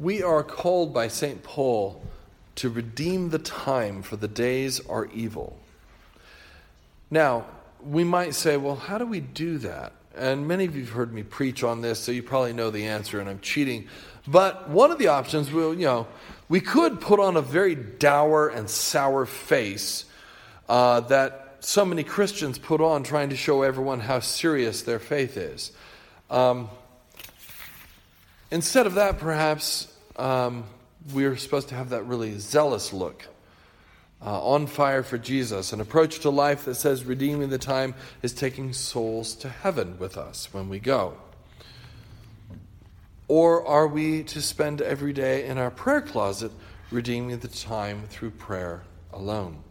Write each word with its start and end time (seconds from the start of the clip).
we 0.00 0.22
are 0.22 0.42
called 0.42 0.94
by 0.94 1.08
St. 1.08 1.42
Paul 1.42 2.02
to 2.56 2.70
redeem 2.70 3.28
the 3.28 3.38
time, 3.38 4.02
for 4.02 4.16
the 4.16 4.28
days 4.28 4.80
are 4.86 5.06
evil. 5.06 5.58
Now, 7.10 7.44
we 7.84 8.02
might 8.02 8.34
say, 8.34 8.56
well, 8.56 8.76
how 8.76 8.96
do 8.96 9.04
we 9.04 9.20
do 9.20 9.58
that? 9.58 9.92
And 10.16 10.48
many 10.48 10.64
of 10.64 10.74
you 10.74 10.84
have 10.84 10.92
heard 10.92 11.12
me 11.12 11.22
preach 11.22 11.62
on 11.62 11.82
this, 11.82 11.98
so 11.98 12.12
you 12.12 12.22
probably 12.22 12.54
know 12.54 12.70
the 12.70 12.86
answer, 12.86 13.20
and 13.20 13.28
I'm 13.28 13.40
cheating. 13.40 13.88
But 14.26 14.70
one 14.70 14.90
of 14.90 14.98
the 14.98 15.08
options, 15.08 15.52
will, 15.52 15.74
you 15.74 15.84
know, 15.84 16.06
we 16.48 16.60
could 16.60 17.00
put 17.00 17.20
on 17.20 17.36
a 17.36 17.42
very 17.42 17.74
dour 17.74 18.48
and 18.48 18.68
sour 18.70 19.26
face 19.26 20.06
uh, 20.68 21.00
that 21.00 21.58
so 21.60 21.84
many 21.84 22.04
Christians 22.04 22.58
put 22.58 22.80
on, 22.80 23.02
trying 23.02 23.30
to 23.30 23.36
show 23.36 23.62
everyone 23.62 24.00
how 24.00 24.20
serious 24.20 24.82
their 24.82 24.98
faith 24.98 25.36
is. 25.36 25.72
Um, 26.30 26.70
instead 28.50 28.86
of 28.86 28.94
that, 28.94 29.18
perhaps 29.18 29.89
um, 30.20 30.64
we're 31.12 31.36
supposed 31.36 31.68
to 31.68 31.74
have 31.74 31.90
that 31.90 32.04
really 32.04 32.38
zealous 32.38 32.92
look 32.92 33.26
uh, 34.24 34.42
on 34.44 34.66
fire 34.66 35.02
for 35.02 35.16
Jesus, 35.16 35.72
an 35.72 35.80
approach 35.80 36.20
to 36.20 36.30
life 36.30 36.66
that 36.66 36.74
says 36.74 37.04
redeeming 37.04 37.48
the 37.48 37.58
time 37.58 37.94
is 38.22 38.34
taking 38.34 38.72
souls 38.72 39.34
to 39.36 39.48
heaven 39.48 39.98
with 39.98 40.18
us 40.18 40.52
when 40.52 40.68
we 40.68 40.78
go. 40.78 41.16
Or 43.28 43.66
are 43.66 43.86
we 43.86 44.22
to 44.24 44.42
spend 44.42 44.82
every 44.82 45.12
day 45.12 45.46
in 45.46 45.56
our 45.56 45.70
prayer 45.70 46.02
closet 46.02 46.52
redeeming 46.90 47.38
the 47.38 47.48
time 47.48 48.02
through 48.08 48.32
prayer 48.32 48.82
alone? 49.12 49.62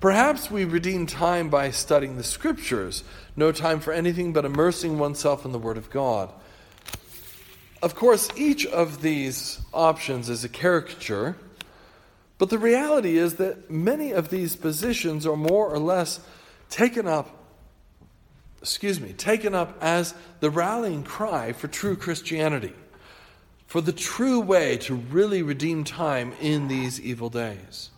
Perhaps 0.00 0.50
we 0.50 0.66
redeem 0.66 1.06
time 1.06 1.48
by 1.48 1.70
studying 1.70 2.18
the 2.18 2.24
scriptures, 2.24 3.04
no 3.36 3.52
time 3.52 3.80
for 3.80 3.92
anything 3.92 4.34
but 4.34 4.44
immersing 4.44 4.98
oneself 4.98 5.46
in 5.46 5.52
the 5.52 5.58
Word 5.58 5.78
of 5.78 5.88
God. 5.88 6.30
Of 7.84 7.94
course, 7.94 8.28
each 8.34 8.64
of 8.64 9.02
these 9.02 9.60
options 9.72 10.30
is 10.30 10.42
a 10.42 10.48
caricature 10.48 11.36
but 12.38 12.50
the 12.50 12.58
reality 12.58 13.16
is 13.16 13.36
that 13.36 13.70
many 13.70 14.10
of 14.10 14.28
these 14.28 14.56
positions 14.56 15.26
are 15.26 15.36
more 15.36 15.68
or 15.68 15.78
less 15.78 16.20
taken 16.68 17.06
up, 17.06 17.30
excuse 18.60 19.00
me, 19.00 19.12
taken 19.12 19.54
up 19.54 19.78
as 19.80 20.14
the 20.40 20.50
rallying 20.50 21.04
cry 21.04 21.52
for 21.52 21.68
true 21.68 21.96
Christianity, 21.96 22.72
for 23.66 23.80
the 23.80 23.92
true 23.92 24.40
way 24.40 24.76
to 24.78 24.94
really 24.94 25.42
redeem 25.42 25.84
time 25.84 26.32
in 26.40 26.66
these 26.66 27.00
evil 27.00 27.30
days. 27.30 27.90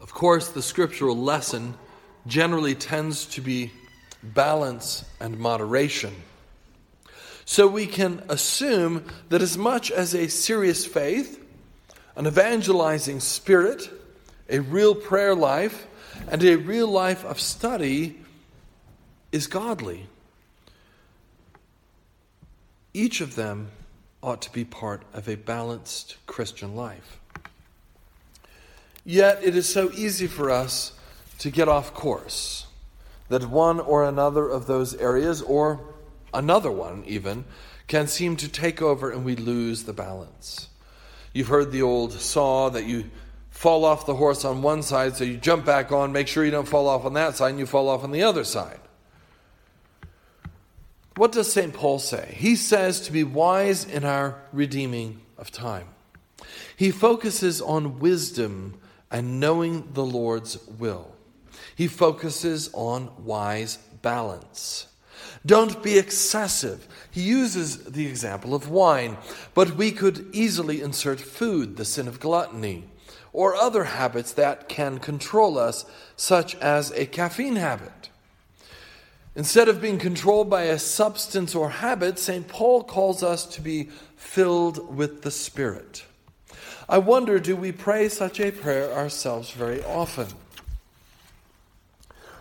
Of 0.00 0.14
course, 0.14 0.48
the 0.48 0.62
scriptural 0.62 1.16
lesson 1.16 1.74
generally 2.26 2.74
tends 2.74 3.26
to 3.26 3.42
be 3.42 3.72
balance 4.22 5.04
and 5.20 5.38
moderation. 5.38 6.14
So 7.44 7.66
we 7.66 7.86
can 7.86 8.22
assume 8.28 9.04
that 9.30 9.40
as 9.40 9.56
much 9.56 9.90
as 9.90 10.14
a 10.14 10.28
serious 10.28 10.84
faith, 10.84 11.42
an 12.14 12.26
evangelizing 12.26 13.20
spirit, 13.20 13.90
a 14.50 14.58
real 14.58 14.94
prayer 14.94 15.34
life, 15.34 15.86
and 16.30 16.42
a 16.42 16.56
real 16.56 16.88
life 16.88 17.24
of 17.24 17.40
study 17.40 18.18
is 19.32 19.46
godly, 19.46 20.06
each 22.92 23.20
of 23.20 23.34
them 23.34 23.70
ought 24.22 24.42
to 24.42 24.52
be 24.52 24.64
part 24.64 25.02
of 25.14 25.28
a 25.28 25.36
balanced 25.36 26.16
Christian 26.26 26.74
life. 26.74 27.18
Yet 29.04 29.40
it 29.42 29.56
is 29.56 29.68
so 29.68 29.90
easy 29.92 30.26
for 30.26 30.50
us 30.50 30.92
to 31.38 31.50
get 31.50 31.68
off 31.68 31.94
course 31.94 32.67
that 33.28 33.48
one 33.48 33.80
or 33.80 34.04
another 34.04 34.48
of 34.48 34.66
those 34.66 34.94
areas, 34.94 35.42
or 35.42 35.80
another 36.32 36.70
one 36.70 37.04
even, 37.06 37.44
can 37.86 38.06
seem 38.06 38.36
to 38.36 38.48
take 38.48 38.82
over 38.82 39.10
and 39.10 39.24
we 39.24 39.36
lose 39.36 39.84
the 39.84 39.92
balance. 39.92 40.68
You've 41.32 41.48
heard 41.48 41.72
the 41.72 41.82
old 41.82 42.12
saw 42.12 42.68
that 42.70 42.84
you 42.84 43.10
fall 43.50 43.84
off 43.84 44.06
the 44.06 44.14
horse 44.14 44.44
on 44.44 44.62
one 44.62 44.82
side, 44.82 45.16
so 45.16 45.24
you 45.24 45.36
jump 45.36 45.64
back 45.64 45.90
on, 45.90 46.12
make 46.12 46.28
sure 46.28 46.44
you 46.44 46.50
don't 46.50 46.68
fall 46.68 46.88
off 46.88 47.04
on 47.04 47.14
that 47.14 47.36
side, 47.36 47.50
and 47.50 47.58
you 47.58 47.66
fall 47.66 47.88
off 47.88 48.04
on 48.04 48.12
the 48.12 48.22
other 48.22 48.44
side. 48.44 48.80
What 51.16 51.32
does 51.32 51.52
St. 51.52 51.74
Paul 51.74 51.98
say? 51.98 52.34
He 52.36 52.54
says 52.54 53.00
to 53.00 53.12
be 53.12 53.24
wise 53.24 53.84
in 53.84 54.04
our 54.04 54.40
redeeming 54.52 55.20
of 55.36 55.50
time. 55.50 55.88
He 56.76 56.92
focuses 56.92 57.60
on 57.60 57.98
wisdom 57.98 58.78
and 59.10 59.40
knowing 59.40 59.88
the 59.94 60.04
Lord's 60.04 60.58
will. 60.78 61.16
He 61.74 61.88
focuses 61.88 62.70
on 62.72 63.10
wise 63.24 63.78
balance. 64.02 64.86
Don't 65.44 65.82
be 65.82 65.98
excessive. 65.98 66.86
He 67.10 67.22
uses 67.22 67.84
the 67.84 68.06
example 68.06 68.54
of 68.54 68.68
wine, 68.68 69.16
but 69.54 69.76
we 69.76 69.92
could 69.92 70.26
easily 70.32 70.82
insert 70.82 71.20
food, 71.20 71.76
the 71.76 71.84
sin 71.84 72.08
of 72.08 72.20
gluttony, 72.20 72.84
or 73.32 73.54
other 73.54 73.84
habits 73.84 74.32
that 74.32 74.68
can 74.68 74.98
control 74.98 75.58
us, 75.58 75.84
such 76.16 76.54
as 76.56 76.90
a 76.92 77.06
caffeine 77.06 77.56
habit. 77.56 78.10
Instead 79.36 79.68
of 79.68 79.80
being 79.80 79.98
controlled 79.98 80.50
by 80.50 80.62
a 80.62 80.78
substance 80.78 81.54
or 81.54 81.70
habit, 81.70 82.18
St. 82.18 82.48
Paul 82.48 82.82
calls 82.82 83.22
us 83.22 83.46
to 83.46 83.60
be 83.60 83.88
filled 84.16 84.96
with 84.96 85.22
the 85.22 85.30
Spirit. 85.30 86.04
I 86.88 86.98
wonder 86.98 87.38
do 87.38 87.54
we 87.54 87.70
pray 87.70 88.08
such 88.08 88.40
a 88.40 88.50
prayer 88.50 88.92
ourselves 88.92 89.50
very 89.50 89.84
often? 89.84 90.26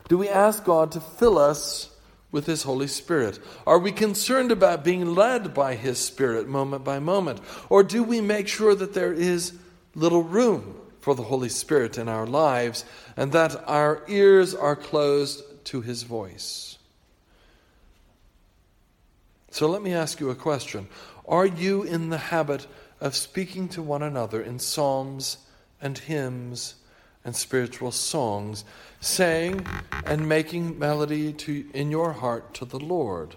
Do 0.07 0.18
we 0.18 0.29
ask 0.29 0.63
God 0.63 0.91
to 0.94 1.01
fill 1.01 1.38
us 1.38 1.90
with 2.31 2.45
His 2.45 2.63
Holy 2.63 2.88
Spirit? 2.88 3.40
Are 3.66 3.79
we 3.79 3.91
concerned 3.91 4.51
about 4.51 4.84
being 4.84 5.16
led 5.16 5.53
by 5.53 5.75
His 5.75 6.00
Spirit 6.00 6.47
moment 6.47 6.84
by 6.84 7.00
moment? 7.00 7.41
Or 7.69 7.84
do 7.84 8.03
we 8.03 8.22
make 8.22 8.47
sure 8.47 8.75
that 8.75 8.94
there 8.94 9.13
is 9.13 9.53
little 9.95 10.23
room 10.23 10.79
for 11.01 11.16
the 11.16 11.23
Holy 11.23 11.50
Spirit 11.50 11.97
in 11.97 12.07
our 12.07 12.25
lives 12.25 12.85
and 13.16 13.31
that 13.31 13.68
our 13.68 14.03
ears 14.07 14.53
are 14.53 14.75
closed 14.75 15.44
to 15.66 15.81
His 15.81 16.03
voice? 16.03 16.78
So 19.51 19.68
let 19.68 19.81
me 19.81 19.94
ask 19.94 20.19
you 20.19 20.29
a 20.29 20.35
question. 20.35 20.88
Are 21.28 21.45
you 21.45 21.84
in 21.84 22.09
the 22.09 22.18
habit 22.18 22.68
of 23.01 23.16
speaking 23.16 23.68
to 23.69 23.81
one 23.81 24.03
another 24.03 24.41
in 24.41 24.59
psalms 24.59 25.38
and 25.81 25.97
hymns 25.97 26.75
and 27.27 27.35
spiritual 27.35 27.91
songs, 27.91 28.63
saying 29.01 29.67
and 30.05 30.29
making 30.29 30.79
melody 30.79 31.33
to, 31.33 31.65
in 31.73 31.91
your 31.91 32.13
heart 32.13 32.53
to 32.53 32.63
the 32.63 32.79
Lord. 32.79 33.35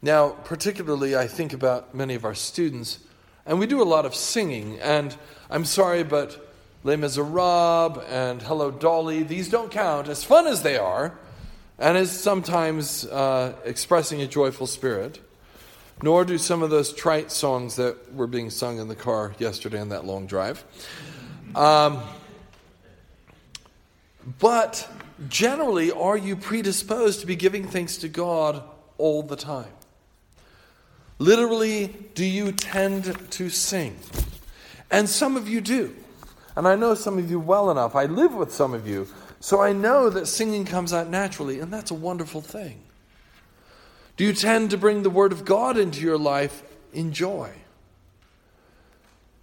Now, 0.00 0.28
particularly, 0.28 1.16
I 1.16 1.26
think 1.26 1.52
about 1.52 1.96
many 1.96 2.14
of 2.14 2.24
our 2.24 2.36
students, 2.36 3.00
and 3.44 3.58
we 3.58 3.66
do 3.66 3.82
a 3.82 3.84
lot 3.84 4.06
of 4.06 4.14
singing. 4.14 4.78
And 4.78 5.16
I'm 5.50 5.64
sorry, 5.64 6.04
but 6.04 6.48
Les 6.84 6.96
Miserables 6.96 7.98
and 8.08 8.40
Hello 8.40 8.70
Dolly, 8.70 9.24
these 9.24 9.48
don't 9.48 9.72
count, 9.72 10.06
as 10.06 10.22
fun 10.22 10.46
as 10.46 10.62
they 10.62 10.78
are, 10.78 11.18
and 11.76 11.98
as 11.98 12.12
sometimes 12.12 13.04
uh, 13.04 13.56
expressing 13.64 14.22
a 14.22 14.28
joyful 14.28 14.68
spirit 14.68 15.18
nor 16.02 16.24
do 16.24 16.38
some 16.38 16.62
of 16.62 16.70
those 16.70 16.92
trite 16.92 17.32
songs 17.32 17.76
that 17.76 18.14
were 18.14 18.26
being 18.26 18.50
sung 18.50 18.78
in 18.78 18.88
the 18.88 18.94
car 18.94 19.34
yesterday 19.38 19.80
on 19.80 19.88
that 19.88 20.04
long 20.04 20.26
drive. 20.26 20.64
Um, 21.54 22.02
but 24.38 24.88
generally, 25.28 25.90
are 25.90 26.16
you 26.16 26.36
predisposed 26.36 27.20
to 27.20 27.26
be 27.26 27.36
giving 27.36 27.66
thanks 27.66 27.96
to 27.98 28.08
God 28.08 28.62
all 28.98 29.22
the 29.22 29.36
time? 29.36 29.72
Literally, 31.18 31.94
do 32.14 32.24
you 32.24 32.52
tend 32.52 33.30
to 33.32 33.50
sing? 33.50 33.98
And 34.90 35.08
some 35.08 35.36
of 35.36 35.48
you 35.48 35.60
do. 35.60 35.96
And 36.56 36.66
I 36.66 36.76
know 36.76 36.94
some 36.94 37.18
of 37.18 37.30
you 37.30 37.40
well 37.40 37.70
enough. 37.70 37.94
I 37.94 38.04
live 38.04 38.34
with 38.34 38.52
some 38.52 38.74
of 38.74 38.86
you. 38.86 39.08
So 39.40 39.60
I 39.60 39.72
know 39.72 40.10
that 40.10 40.26
singing 40.26 40.64
comes 40.64 40.92
out 40.92 41.08
naturally, 41.08 41.60
and 41.60 41.72
that's 41.72 41.90
a 41.90 41.94
wonderful 41.94 42.40
thing. 42.40 42.80
Do 44.18 44.24
you 44.24 44.32
tend 44.32 44.70
to 44.70 44.76
bring 44.76 45.04
the 45.04 45.10
Word 45.10 45.30
of 45.30 45.44
God 45.44 45.78
into 45.78 46.00
your 46.00 46.18
life 46.18 46.64
in 46.92 47.12
joy? 47.12 47.52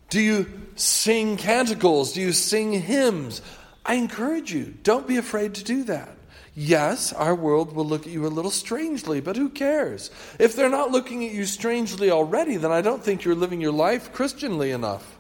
Do 0.09 0.19
you 0.19 0.51
sing 0.75 1.37
canticles? 1.37 2.11
Do 2.11 2.21
you 2.21 2.33
sing 2.33 2.73
hymns? 2.73 3.41
I 3.85 3.95
encourage 3.95 4.53
you, 4.53 4.73
don't 4.83 5.07
be 5.07 5.15
afraid 5.15 5.55
to 5.55 5.63
do 5.63 5.85
that. 5.85 6.09
Yes, 6.53 7.13
our 7.13 7.33
world 7.33 7.73
will 7.73 7.85
look 7.85 8.05
at 8.05 8.11
you 8.11 8.25
a 8.25 8.27
little 8.27 8.51
strangely, 8.51 9.21
but 9.21 9.37
who 9.37 9.47
cares? 9.47 10.11
If 10.39 10.57
they're 10.57 10.69
not 10.69 10.91
looking 10.91 11.25
at 11.25 11.33
you 11.33 11.45
strangely 11.45 12.11
already, 12.11 12.57
then 12.57 12.71
I 12.71 12.81
don't 12.81 13.03
think 13.03 13.23
you're 13.23 13.33
living 13.33 13.61
your 13.61 13.71
life 13.71 14.11
Christianly 14.11 14.71
enough. 14.71 15.17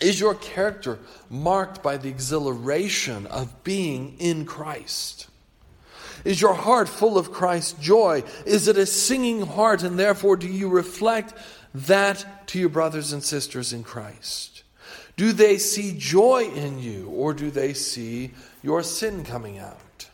Is 0.00 0.20
your 0.20 0.36
character 0.36 1.00
marked 1.28 1.82
by 1.82 1.96
the 1.96 2.08
exhilaration 2.08 3.26
of 3.26 3.64
being 3.64 4.14
in 4.20 4.44
Christ? 4.44 5.26
Is 6.24 6.40
your 6.40 6.54
heart 6.54 6.88
full 6.88 7.18
of 7.18 7.32
Christ's 7.32 7.74
joy? 7.80 8.24
Is 8.46 8.68
it 8.68 8.76
a 8.76 8.86
singing 8.86 9.46
heart, 9.46 9.82
and 9.82 9.98
therefore 9.98 10.36
do 10.36 10.48
you 10.48 10.68
reflect 10.68 11.34
that 11.74 12.46
to 12.48 12.58
your 12.58 12.68
brothers 12.68 13.12
and 13.12 13.22
sisters 13.22 13.72
in 13.72 13.84
Christ? 13.84 14.62
Do 15.16 15.32
they 15.32 15.58
see 15.58 15.96
joy 15.98 16.44
in 16.54 16.78
you, 16.78 17.08
or 17.08 17.34
do 17.34 17.50
they 17.50 17.74
see 17.74 18.32
your 18.62 18.82
sin 18.82 19.24
coming 19.24 19.58
out? 19.58 20.08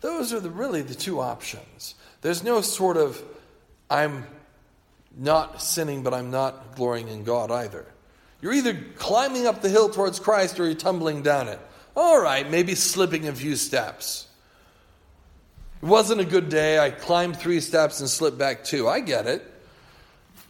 Those 0.00 0.32
are 0.32 0.40
the, 0.40 0.50
really 0.50 0.82
the 0.82 0.94
two 0.94 1.20
options. 1.20 1.94
There's 2.20 2.44
no 2.44 2.60
sort 2.60 2.96
of, 2.96 3.22
I'm 3.90 4.26
not 5.16 5.62
sinning, 5.62 6.02
but 6.02 6.14
I'm 6.14 6.30
not 6.30 6.76
glorying 6.76 7.08
in 7.08 7.24
God 7.24 7.50
either. 7.50 7.86
You're 8.40 8.52
either 8.52 8.78
climbing 8.96 9.46
up 9.46 9.62
the 9.62 9.70
hill 9.70 9.88
towards 9.88 10.20
Christ 10.20 10.60
or 10.60 10.66
you're 10.66 10.74
tumbling 10.74 11.22
down 11.22 11.48
it. 11.48 11.58
All 11.96 12.20
right, 12.20 12.48
maybe 12.50 12.74
slipping 12.74 13.28
a 13.28 13.32
few 13.32 13.56
steps. 13.56 14.26
It 15.84 15.88
wasn't 15.88 16.22
a 16.22 16.24
good 16.24 16.48
day. 16.48 16.78
I 16.78 16.90
climbed 16.90 17.36
three 17.36 17.60
steps 17.60 18.00
and 18.00 18.08
slipped 18.08 18.38
back 18.38 18.64
two. 18.64 18.88
I 18.88 19.00
get 19.00 19.26
it. 19.26 19.44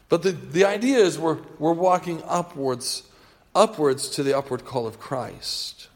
But 0.09 0.23
the, 0.23 0.31
the 0.31 0.65
idea 0.65 0.99
is 0.99 1.19
we're, 1.19 1.39
we're 1.59 1.73
walking 1.73 2.23
upwards, 2.25 3.03
upwards 3.53 4.11
to 4.11 4.23
the 4.23 4.39
upward 4.39 4.65
call 4.65 4.87
of 4.87 5.01
Christ. 5.01 5.89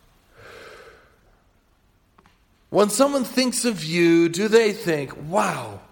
When 2.70 2.90
someone 2.90 3.22
thinks 3.22 3.64
of 3.64 3.84
you, 3.84 4.28
do 4.28 4.48
they 4.48 4.72
think, 4.72 5.16
wow, 5.30 5.82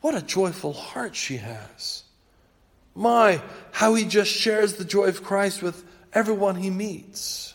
what 0.00 0.16
a 0.16 0.20
joyful 0.20 0.72
heart 0.72 1.14
she 1.14 1.36
has? 1.36 2.02
My, 2.96 3.40
how 3.70 3.94
he 3.94 4.04
just 4.04 4.32
shares 4.32 4.74
the 4.74 4.84
joy 4.84 5.04
of 5.04 5.22
Christ 5.22 5.62
with 5.62 5.84
everyone 6.12 6.56
he 6.56 6.70
meets. 6.70 7.54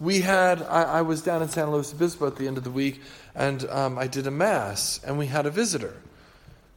We 0.00 0.20
had, 0.20 0.62
I, 0.62 0.82
I 0.82 1.02
was 1.02 1.22
down 1.22 1.42
in 1.42 1.48
San 1.48 1.70
Luis 1.70 1.92
Obispo 1.92 2.26
at 2.26 2.36
the 2.36 2.48
end 2.48 2.58
of 2.58 2.64
the 2.64 2.70
week, 2.70 3.00
and 3.34 3.68
um, 3.70 3.98
I 3.98 4.06
did 4.06 4.26
a 4.26 4.30
Mass, 4.30 5.00
and 5.04 5.18
we 5.18 5.26
had 5.26 5.46
a 5.46 5.50
visitor, 5.50 5.94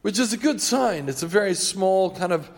which 0.02 0.18
is 0.18 0.32
a 0.32 0.36
good 0.36 0.60
sign. 0.60 1.08
It's 1.08 1.22
a 1.22 1.26
very 1.26 1.54
small, 1.54 2.14
kind 2.14 2.32
of 2.32 2.48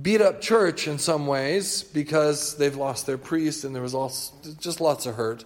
beat 0.00 0.20
up 0.20 0.40
church 0.40 0.86
in 0.86 0.98
some 0.98 1.26
ways 1.26 1.82
because 1.82 2.56
they've 2.56 2.76
lost 2.76 3.06
their 3.06 3.18
priest, 3.18 3.64
and 3.64 3.74
there 3.74 3.82
was 3.82 3.94
all, 3.94 4.12
just 4.60 4.80
lots 4.80 5.06
of 5.06 5.16
hurt. 5.16 5.44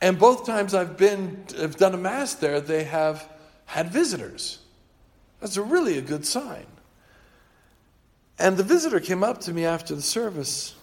And 0.00 0.18
both 0.18 0.44
times 0.44 0.74
I've 0.74 0.98
been, 0.98 1.44
I've 1.58 1.76
done 1.76 1.94
a 1.94 1.98
Mass 1.98 2.34
there, 2.34 2.60
they 2.60 2.84
have 2.84 3.26
had 3.64 3.90
visitors. 3.90 4.58
That's 5.40 5.56
a 5.56 5.62
really 5.62 5.96
a 5.96 6.02
good 6.02 6.26
sign. 6.26 6.66
And 8.38 8.56
the 8.56 8.62
visitor 8.62 9.00
came 9.00 9.24
up 9.24 9.40
to 9.42 9.52
me 9.52 9.64
after 9.64 9.94
the 9.94 10.02
service. 10.02 10.74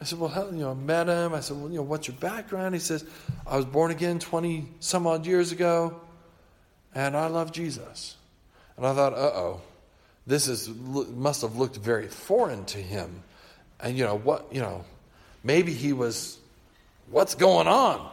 I 0.00 0.04
said, 0.04 0.18
Well, 0.18 0.48
you 0.52 0.60
know, 0.60 0.70
I 0.70 0.74
met 0.74 1.08
him. 1.08 1.34
I 1.34 1.40
said, 1.40 1.56
Well, 1.56 1.70
you 1.70 1.76
know, 1.76 1.82
what's 1.82 2.08
your 2.08 2.16
background? 2.16 2.74
He 2.74 2.80
says, 2.80 3.04
I 3.46 3.56
was 3.56 3.64
born 3.64 3.90
again 3.90 4.18
20 4.18 4.66
some 4.80 5.06
odd 5.06 5.26
years 5.26 5.52
ago, 5.52 6.00
and 6.94 7.16
I 7.16 7.26
love 7.26 7.52
Jesus. 7.52 8.16
And 8.76 8.86
I 8.86 8.94
thought, 8.94 9.12
uh 9.12 9.16
oh, 9.16 9.60
this 10.26 10.46
is, 10.46 10.68
must 10.68 11.42
have 11.42 11.56
looked 11.56 11.76
very 11.76 12.06
foreign 12.06 12.64
to 12.66 12.78
him. 12.78 13.22
And, 13.80 13.96
you 13.96 14.04
know, 14.04 14.16
what, 14.16 14.46
you 14.52 14.60
know, 14.60 14.84
maybe 15.42 15.72
he 15.72 15.92
was, 15.92 16.38
what's 17.10 17.34
going 17.34 17.66
on? 17.66 18.08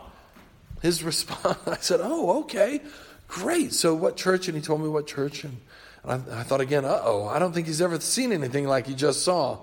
His 0.81 1.03
response, 1.11 1.57
I 1.67 1.77
said, 1.77 1.99
Oh, 2.01 2.39
okay. 2.41 2.81
Great. 3.27 3.73
So, 3.73 3.95
what 3.95 4.17
church? 4.17 4.47
And 4.47 4.55
he 4.55 4.61
told 4.61 4.81
me 4.81 4.87
what 4.87 5.07
church. 5.07 5.43
And, 5.43 5.57
and 6.03 6.31
I, 6.31 6.39
I, 6.41 6.43
thought 6.43 6.61
again, 6.61 6.85
uh 6.85 7.01
oh, 7.03 7.27
I 7.27 7.39
don't 7.39 7.53
think 7.53 7.67
he's 7.67 7.81
ever 7.81 7.99
seen 7.99 8.31
anything 8.31 8.67
like 8.67 8.87
he 8.87 8.93
just 8.93 9.23
saw. 9.23 9.59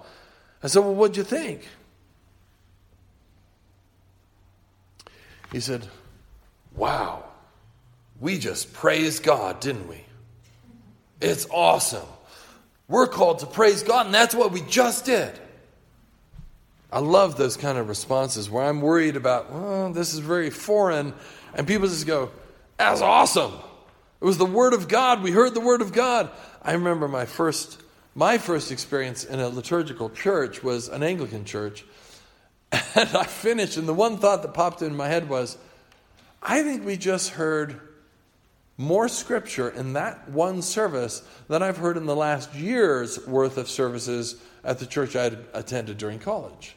I 0.63 0.69
said, 0.69 0.81
Well, 0.81 0.95
what'd 0.95 1.17
you 1.17 1.25
think? 1.25 1.67
He 5.53 5.61
said, 5.61 5.87
Wow, 6.75 7.25
we 8.19 8.39
just 8.39 8.73
praised 8.73 9.23
God, 9.23 9.61
didn't 9.61 9.89
we? 9.89 10.03
It's 11.21 11.47
awesome. 11.51 12.07
We're 12.89 13.07
called 13.07 13.41
to 13.41 13.47
praise 13.47 13.83
God, 13.83 14.07
and 14.07 14.15
that's 14.15 14.35
what 14.35 14.53
we 14.53 14.63
just 14.63 15.05
did. 15.05 15.39
I 16.91 16.99
love 16.99 17.37
those 17.37 17.57
kind 17.57 17.79
of 17.79 17.89
responses 17.89 18.51
where 18.51 18.65
I'm 18.65 18.81
worried 18.81 19.17
about, 19.17 19.51
well, 19.51 19.93
this 19.93 20.13
is 20.13 20.19
very 20.19 20.51
foreign, 20.51 21.15
and 21.55 21.67
people 21.67 21.89
just 21.89 22.07
go, 22.07 22.31
that's 22.77 23.01
awesome. 23.01 23.53
It 24.21 24.25
was 24.25 24.39
the 24.39 24.45
Word 24.47 24.75
of 24.75 24.89
God. 24.89 25.23
We 25.23 25.31
heard 25.31 25.55
the 25.55 25.61
Word 25.61 25.81
of 25.81 25.93
God. 25.93 26.31
I 26.63 26.73
remember 26.73 27.09
my 27.09 27.25
first, 27.25 27.81
my 28.15 28.39
first 28.39 28.71
experience 28.71 29.25
in 29.25 29.41
a 29.41 29.49
liturgical 29.49 30.11
church 30.11 30.63
was 30.63 30.89
an 30.89 31.03
Anglican 31.03 31.45
church. 31.45 31.85
And 32.95 33.17
I 33.17 33.25
finished, 33.25 33.77
and 33.77 33.89
the 33.89 33.95
one 33.95 34.19
thought 34.19 34.43
that 34.43 34.53
popped 34.53 34.83
in 34.83 34.95
my 34.95 35.09
head 35.09 35.29
was, 35.29 35.57
I 36.43 36.63
think 36.63 36.85
we 36.85 36.97
just 36.97 37.31
heard 37.31 37.81
more 38.77 39.09
scripture 39.09 39.69
in 39.69 39.93
that 39.95 40.29
one 40.29 40.61
service 40.63 41.23
than 41.49 41.63
I've 41.63 41.77
heard 41.77 41.97
in 41.97 42.07
the 42.07 42.17
last 42.17 42.55
year's 42.55 43.25
worth 43.27 43.57
of 43.57 43.69
services 43.69 44.37
at 44.65 44.79
the 44.79 44.87
church 44.87 45.17
I 45.17 45.33
attended 45.55 45.99
during 45.99 46.19
college. 46.19 46.77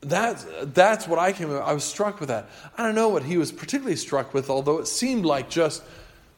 That's, 0.00 0.44
that's 0.62 1.06
what 1.06 1.18
I 1.18 1.32
came, 1.32 1.50
I 1.50 1.72
was 1.72 1.84
struck 1.84 2.18
with 2.18 2.28
that. 2.28 2.48
I 2.76 2.82
don't 2.82 2.94
know 2.94 3.08
what 3.08 3.22
he 3.22 3.38
was 3.38 3.52
particularly 3.52 3.96
struck 3.96 4.34
with, 4.34 4.50
although 4.50 4.78
it 4.78 4.88
seemed 4.88 5.24
like 5.24 5.48
just 5.48 5.82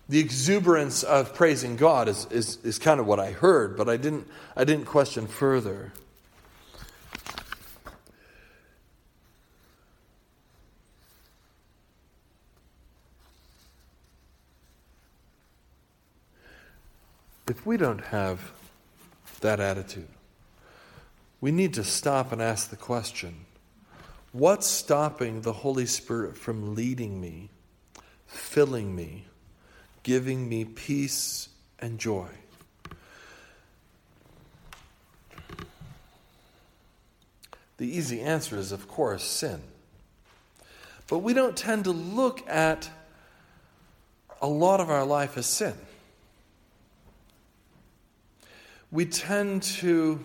the 0.09 0.19
exuberance 0.19 1.03
of 1.03 1.35
praising 1.35 1.77
God 1.77 2.09
is, 2.09 2.27
is, 2.31 2.59
is 2.63 2.79
kind 2.79 3.01
of 3.01 3.07
what 3.07 3.19
I 3.19 3.33
heard, 3.33 3.77
but 3.77 3.89
I 3.89 3.97
didn't, 3.97 4.29
I 4.55 4.65
didn't 4.65 4.85
question 4.85 5.27
further. 5.27 5.93
If 17.47 17.67
we 17.67 17.77
don't 17.77 18.03
have 18.07 18.53
that 19.41 19.61
attitude, 19.61 20.09
we 21.41 21.53
need 21.53 21.75
to 21.75 21.85
stop 21.85 22.33
and 22.33 22.41
ask 22.41 22.71
the 22.71 22.77
question 22.77 23.45
What's 24.33 24.67
stopping 24.67 25.43
the 25.43 25.53
Holy 25.53 25.87
Spirit 25.87 26.37
from 26.37 26.75
leading 26.75 27.21
me, 27.21 27.51
filling 28.27 28.97
me, 28.97 29.27
giving 30.03 30.49
me 30.49 30.65
peace 30.65 31.51
and 31.79 31.99
joy? 31.99 32.29
The 37.77 37.87
easy 37.87 38.21
answer 38.21 38.57
is, 38.57 38.73
of 38.73 38.89
course, 38.89 39.23
sin. 39.23 39.61
But 41.09 41.19
we 41.19 41.35
don't 41.35 41.57
tend 41.57 41.85
to 41.85 41.93
look 41.93 42.49
at 42.49 42.89
a 44.41 44.47
lot 44.47 44.81
of 44.81 44.89
our 44.91 45.05
life 45.05 45.37
as 45.37 45.47
sin. 45.47 45.75
We 48.95 49.07
tend 49.07 49.65
to 49.81 50.25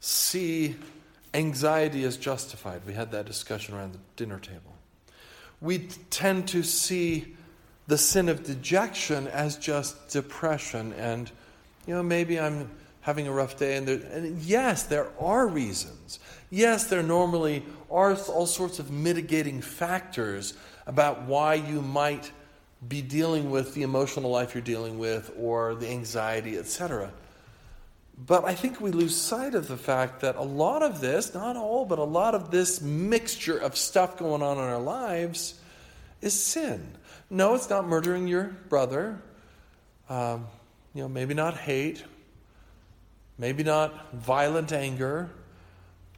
see 0.00 0.74
anxiety 1.32 2.02
as 2.02 2.16
justified. 2.16 2.80
We 2.84 2.92
had 2.92 3.12
that 3.12 3.24
discussion 3.24 3.76
around 3.76 3.92
the 3.92 4.00
dinner 4.16 4.40
table. 4.40 4.74
We 5.60 5.86
tend 6.10 6.48
to 6.48 6.64
see 6.64 7.36
the 7.86 7.96
sin 7.96 8.28
of 8.28 8.42
dejection 8.42 9.28
as 9.28 9.56
just 9.58 10.08
depression 10.08 10.92
and, 10.94 11.30
you 11.86 11.94
know, 11.94 12.02
maybe 12.02 12.40
I'm 12.40 12.68
having 13.02 13.28
a 13.28 13.32
rough 13.32 13.56
day. 13.56 13.76
And, 13.76 13.86
there, 13.86 14.00
and 14.10 14.42
yes, 14.42 14.82
there 14.82 15.12
are 15.20 15.46
reasons. 15.46 16.18
Yes, 16.50 16.88
there 16.88 17.04
normally 17.04 17.64
are 17.92 18.16
all 18.16 18.46
sorts 18.46 18.80
of 18.80 18.90
mitigating 18.90 19.60
factors 19.60 20.54
about 20.84 21.22
why 21.26 21.54
you 21.54 21.80
might 21.80 22.32
be 22.86 23.02
dealing 23.02 23.50
with 23.50 23.74
the 23.74 23.82
emotional 23.82 24.30
life 24.30 24.54
you're 24.54 24.62
dealing 24.62 24.98
with 24.98 25.32
or 25.38 25.74
the 25.74 25.88
anxiety, 25.88 26.58
etc. 26.58 27.10
But 28.18 28.44
I 28.44 28.54
think 28.54 28.80
we 28.80 28.90
lose 28.90 29.14
sight 29.14 29.54
of 29.54 29.68
the 29.68 29.76
fact 29.76 30.20
that 30.20 30.36
a 30.36 30.42
lot 30.42 30.82
of 30.82 31.00
this, 31.00 31.34
not 31.34 31.56
all, 31.56 31.84
but 31.84 31.98
a 31.98 32.04
lot 32.04 32.34
of 32.34 32.50
this 32.50 32.80
mixture 32.80 33.58
of 33.58 33.76
stuff 33.76 34.16
going 34.16 34.42
on 34.42 34.56
in 34.56 34.64
our 34.64 34.80
lives 34.80 35.60
is 36.22 36.32
sin. 36.32 36.94
No, 37.28 37.54
it's 37.54 37.68
not 37.68 37.86
murdering 37.86 38.26
your 38.26 38.44
brother. 38.68 39.20
Um, 40.08 40.46
you 40.94 41.02
know, 41.02 41.08
maybe 41.08 41.34
not 41.34 41.56
hate, 41.58 42.04
maybe 43.36 43.62
not 43.64 44.14
violent 44.14 44.72
anger. 44.72 45.28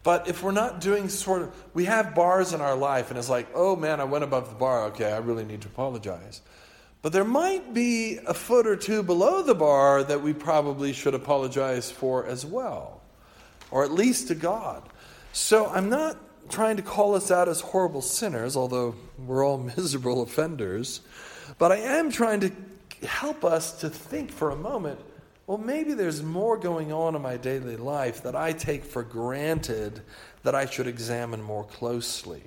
But 0.08 0.26
if 0.26 0.42
we're 0.42 0.52
not 0.52 0.80
doing 0.80 1.10
sort 1.10 1.42
of, 1.42 1.54
we 1.74 1.84
have 1.84 2.14
bars 2.14 2.54
in 2.54 2.62
our 2.62 2.74
life, 2.74 3.10
and 3.10 3.18
it's 3.18 3.28
like, 3.28 3.46
oh 3.54 3.76
man, 3.76 4.00
I 4.00 4.04
went 4.04 4.24
above 4.24 4.48
the 4.48 4.54
bar. 4.54 4.84
Okay, 4.84 5.12
I 5.12 5.18
really 5.18 5.44
need 5.44 5.60
to 5.60 5.68
apologize. 5.68 6.40
But 7.02 7.12
there 7.12 7.26
might 7.26 7.74
be 7.74 8.18
a 8.26 8.32
foot 8.32 8.66
or 8.66 8.74
two 8.74 9.02
below 9.02 9.42
the 9.42 9.54
bar 9.54 10.02
that 10.02 10.22
we 10.22 10.32
probably 10.32 10.94
should 10.94 11.12
apologize 11.12 11.90
for 11.90 12.24
as 12.24 12.46
well, 12.46 13.02
or 13.70 13.84
at 13.84 13.92
least 13.92 14.28
to 14.28 14.34
God. 14.34 14.82
So 15.34 15.66
I'm 15.66 15.90
not 15.90 16.16
trying 16.48 16.78
to 16.78 16.82
call 16.82 17.14
us 17.14 17.30
out 17.30 17.46
as 17.46 17.60
horrible 17.60 18.00
sinners, 18.00 18.56
although 18.56 18.94
we're 19.18 19.46
all 19.46 19.58
miserable 19.76 20.22
offenders, 20.22 21.02
but 21.58 21.70
I 21.70 21.80
am 21.80 22.10
trying 22.10 22.40
to 22.40 22.52
help 23.06 23.44
us 23.44 23.80
to 23.80 23.90
think 23.90 24.30
for 24.30 24.48
a 24.52 24.56
moment 24.56 25.00
well, 25.48 25.56
maybe 25.56 25.94
there's 25.94 26.22
more 26.22 26.58
going 26.58 26.92
on 26.92 27.16
in 27.16 27.22
my 27.22 27.38
daily 27.38 27.78
life 27.78 28.22
that 28.24 28.36
I 28.36 28.52
take 28.52 28.84
for 28.84 29.02
granted 29.02 30.02
that 30.42 30.54
I 30.54 30.66
should 30.66 30.86
examine 30.86 31.42
more 31.42 31.64
closely. 31.64 32.42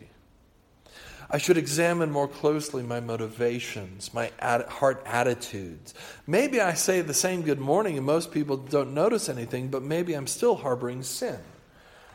I 1.28 1.40
should 1.40 1.58
examine 1.58 2.12
more 2.12 2.28
closely 2.28 2.84
my 2.84 3.00
motivations, 3.00 4.14
my 4.14 4.32
heart 4.40 5.02
attitudes. 5.08 5.96
Maybe 6.28 6.62
I 6.62 6.76
say 6.76 7.02
the 7.02 7.12
same 7.12 7.42
good 7.42 7.60
morning 7.60 7.98
and 7.98 8.06
most 8.06 8.32
people 8.32 8.56
don't 8.56 8.94
notice 8.94 9.30
anything, 9.30 9.70
but 9.70 9.82
maybe 9.82 10.14
I'm 10.14 10.28
still 10.28 10.58
harboring 10.58 11.02
sin. 11.02 11.40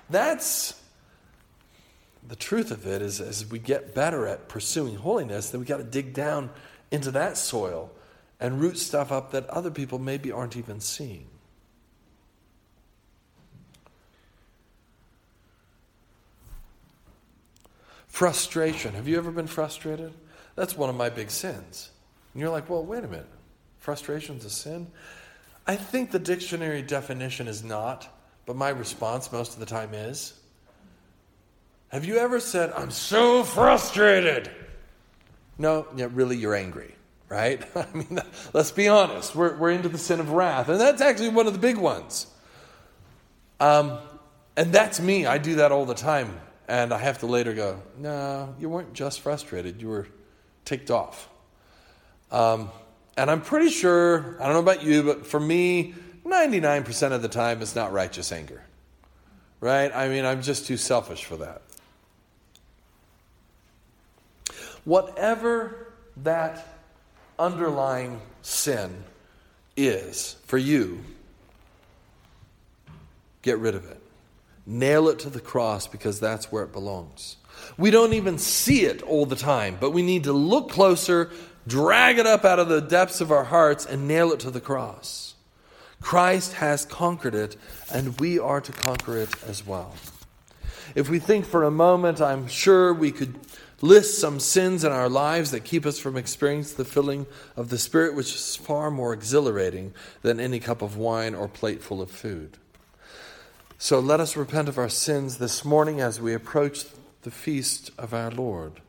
That's 0.08 0.80
the 2.28 2.36
truth 2.36 2.70
of 2.70 2.86
it 2.86 3.02
is 3.02 3.20
as 3.20 3.44
we 3.44 3.58
get 3.58 3.92
better 3.92 4.28
at 4.28 4.48
pursuing 4.48 4.94
holiness, 4.94 5.50
then 5.50 5.58
we 5.58 5.66
got 5.66 5.78
to 5.78 5.84
dig 5.84 6.14
down 6.14 6.50
into 6.92 7.10
that 7.10 7.36
soil 7.36 7.90
and 8.40 8.60
root 8.60 8.78
stuff 8.78 9.10
up 9.10 9.32
that 9.32 9.46
other 9.48 9.70
people 9.70 9.98
maybe 9.98 10.30
aren't 10.30 10.56
even 10.56 10.80
seeing. 10.80 11.26
Frustration. 18.08 18.94
Have 18.94 19.06
you 19.08 19.18
ever 19.18 19.30
been 19.30 19.46
frustrated? 19.46 20.12
That's 20.54 20.76
one 20.76 20.88
of 20.88 20.96
my 20.96 21.10
big 21.10 21.30
sins. 21.30 21.90
And 22.32 22.40
you're 22.40 22.50
like, 22.50 22.70
well, 22.70 22.84
wait 22.84 23.04
a 23.04 23.08
minute. 23.08 23.28
Frustration's 23.78 24.44
a 24.44 24.50
sin? 24.50 24.86
I 25.66 25.76
think 25.76 26.10
the 26.10 26.18
dictionary 26.18 26.82
definition 26.82 27.48
is 27.48 27.62
not, 27.62 28.08
but 28.46 28.56
my 28.56 28.70
response 28.70 29.30
most 29.32 29.54
of 29.54 29.60
the 29.60 29.66
time 29.66 29.94
is. 29.94 30.32
Have 31.88 32.04
you 32.04 32.16
ever 32.16 32.40
said, 32.40 32.72
I'm 32.72 32.90
so 32.90 33.44
frustrated? 33.44 34.50
No, 35.58 35.86
yeah, 35.96 36.08
really, 36.12 36.36
you're 36.36 36.54
angry, 36.54 36.94
right? 37.28 37.62
I 37.76 37.86
mean, 37.92 38.18
let's 38.52 38.70
be 38.70 38.88
honest. 38.88 39.34
We're, 39.34 39.56
we're 39.56 39.70
into 39.70 39.88
the 39.88 39.98
sin 39.98 40.20
of 40.20 40.30
wrath, 40.30 40.68
and 40.68 40.80
that's 40.80 41.00
actually 41.00 41.30
one 41.30 41.46
of 41.46 41.52
the 41.52 41.58
big 41.58 41.76
ones. 41.76 42.26
Um, 43.60 43.98
and 44.56 44.72
that's 44.72 45.00
me. 45.00 45.26
I 45.26 45.38
do 45.38 45.56
that 45.56 45.72
all 45.72 45.86
the 45.86 45.94
time. 45.94 46.40
And 46.68 46.92
I 46.92 46.98
have 46.98 47.18
to 47.18 47.26
later 47.26 47.54
go, 47.54 47.80
no, 47.96 48.54
you 48.58 48.68
weren't 48.68 48.92
just 48.92 49.20
frustrated, 49.20 49.80
you 49.80 49.88
were 49.88 50.08
ticked 50.64 50.90
off. 50.90 51.28
Um, 52.32 52.70
and 53.16 53.30
I'm 53.30 53.40
pretty 53.40 53.70
sure, 53.70 54.36
I 54.40 54.44
don't 54.44 54.54
know 54.54 54.60
about 54.60 54.82
you, 54.82 55.04
but 55.04 55.26
for 55.26 55.38
me, 55.38 55.94
99% 56.24 57.12
of 57.12 57.22
the 57.22 57.28
time 57.28 57.62
it's 57.62 57.76
not 57.76 57.92
righteous 57.92 58.32
anger. 58.32 58.62
Right? 59.60 59.94
I 59.94 60.08
mean, 60.08 60.24
I'm 60.24 60.42
just 60.42 60.66
too 60.66 60.76
selfish 60.76 61.24
for 61.24 61.36
that. 61.36 61.62
Whatever 64.84 65.92
that 66.18 66.75
underlying 67.38 68.20
sin 68.42 69.04
is 69.76 70.36
for 70.46 70.58
you, 70.58 71.04
get 73.42 73.58
rid 73.58 73.74
of 73.74 73.84
it. 73.90 74.00
Nail 74.66 75.08
it 75.08 75.20
to 75.20 75.30
the 75.30 75.40
cross 75.40 75.86
because 75.86 76.18
that's 76.18 76.50
where 76.50 76.64
it 76.64 76.72
belongs. 76.72 77.36
We 77.78 77.90
don't 77.90 78.14
even 78.14 78.38
see 78.38 78.84
it 78.84 79.02
all 79.02 79.26
the 79.26 79.36
time, 79.36 79.78
but 79.80 79.92
we 79.92 80.02
need 80.02 80.24
to 80.24 80.32
look 80.32 80.70
closer, 80.70 81.30
drag 81.66 82.18
it 82.18 82.26
up 82.26 82.44
out 82.44 82.58
of 82.58 82.68
the 82.68 82.80
depths 82.80 83.20
of 83.20 83.30
our 83.30 83.44
hearts, 83.44 83.86
and 83.86 84.08
nail 84.08 84.32
it 84.32 84.40
to 84.40 84.50
the 84.50 84.60
cross. 84.60 85.34
Christ 86.00 86.54
has 86.54 86.84
conquered 86.84 87.34
it, 87.34 87.56
and 87.92 88.18
we 88.20 88.38
are 88.38 88.60
to 88.60 88.72
conquer 88.72 89.18
it 89.18 89.30
as 89.44 89.66
well. 89.66 89.94
If 90.94 91.08
we 91.08 91.18
think 91.18 91.46
for 91.46 91.64
a 91.64 91.70
moment, 91.70 92.20
I'm 92.20 92.48
sure 92.48 92.92
we 92.92 93.12
could 93.12 93.34
list 93.80 94.18
some 94.18 94.40
sins 94.40 94.84
in 94.84 94.92
our 94.92 95.08
lives 95.08 95.50
that 95.50 95.64
keep 95.64 95.84
us 95.84 95.98
from 95.98 96.16
experiencing 96.16 96.76
the 96.76 96.84
filling 96.84 97.26
of 97.56 97.68
the 97.68 97.78
Spirit, 97.78 98.14
which 98.14 98.34
is 98.34 98.56
far 98.56 98.90
more 98.90 99.12
exhilarating 99.12 99.92
than 100.22 100.40
any 100.40 100.58
cup 100.58 100.82
of 100.82 100.96
wine 100.96 101.34
or 101.34 101.48
plateful 101.48 102.00
of 102.00 102.10
food. 102.10 102.56
So 103.78 104.00
let 104.00 104.20
us 104.20 104.36
repent 104.36 104.68
of 104.68 104.78
our 104.78 104.88
sins 104.88 105.36
this 105.38 105.64
morning 105.64 106.00
as 106.00 106.20
we 106.20 106.32
approach 106.32 106.84
the 107.22 107.30
feast 107.30 107.90
of 107.98 108.14
our 108.14 108.30
Lord. 108.30 108.80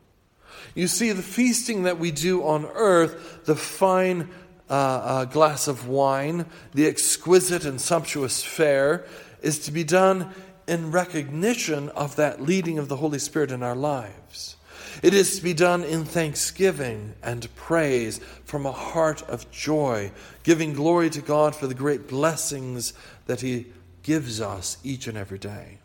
You 0.74 0.88
see, 0.88 1.12
the 1.12 1.22
feasting 1.22 1.82
that 1.82 1.98
we 1.98 2.10
do 2.10 2.44
on 2.44 2.64
earth, 2.66 3.44
the 3.44 3.56
fine 3.56 4.30
uh, 4.70 4.72
uh, 4.72 5.24
glass 5.26 5.68
of 5.68 5.88
wine, 5.88 6.46
the 6.72 6.86
exquisite 6.86 7.64
and 7.64 7.80
sumptuous 7.80 8.42
fare, 8.42 9.04
is 9.42 9.58
to 9.60 9.72
be 9.72 9.84
done 9.84 10.32
in 10.66 10.90
recognition 10.90 11.88
of 11.90 12.16
that 12.16 12.42
leading 12.42 12.78
of 12.78 12.88
the 12.88 12.96
Holy 12.96 13.18
Spirit 13.18 13.50
in 13.50 13.62
our 13.62 13.76
lives. 13.76 14.56
It 15.02 15.14
is 15.14 15.36
to 15.36 15.42
be 15.42 15.54
done 15.54 15.84
in 15.84 16.04
thanksgiving 16.04 17.14
and 17.22 17.54
praise 17.56 18.18
from 18.44 18.66
a 18.66 18.72
heart 18.72 19.22
of 19.22 19.50
joy, 19.50 20.12
giving 20.42 20.72
glory 20.72 21.10
to 21.10 21.20
God 21.20 21.54
for 21.54 21.66
the 21.66 21.74
great 21.74 22.08
blessings 22.08 22.92
that 23.26 23.40
He 23.40 23.66
gives 24.02 24.40
us 24.40 24.78
each 24.82 25.06
and 25.06 25.18
every 25.18 25.38
day. 25.38 25.78